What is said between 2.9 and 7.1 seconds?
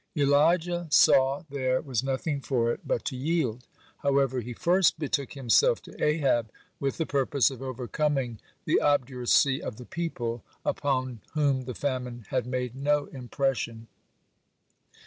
to yield. However, he first betook himself to Ahab with the